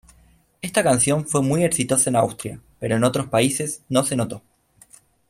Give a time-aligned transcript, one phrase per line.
[0.63, 4.41] Esta canción fue muy exitosa en Austria, pero en otros países no se notó.